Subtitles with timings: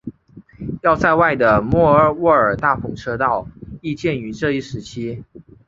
[0.81, 3.47] 要塞外的莫卧尔大篷车道
[3.83, 5.23] 亦建于这一时期。